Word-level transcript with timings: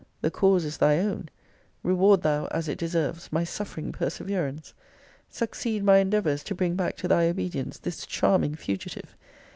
[The 0.21 0.31
cause 0.31 0.65
is 0.65 0.77
thy 0.77 0.97
own!] 0.97 1.29
Reward 1.83 2.23
thou, 2.23 2.45
as 2.47 2.67
it 2.67 2.79
deserves, 2.79 3.31
my 3.31 3.43
suffering 3.43 3.91
perseverance! 3.91 4.73
Succeed 5.29 5.83
my 5.83 5.97
endeavours 5.97 6.43
to 6.45 6.55
bring 6.55 6.73
back 6.73 6.95
to 6.95 7.07
thy 7.07 7.27
obedience 7.27 7.77
this 7.77 8.07
charming 8.07 8.55
fugitive! 8.55 9.15